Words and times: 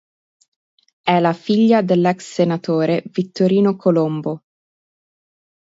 È 1.03 1.19
la 1.19 1.31
figlia 1.33 1.83
dell'ex 1.83 2.21
senatore 2.23 3.03
Vittorino 3.11 3.75
Colombo. 3.75 4.41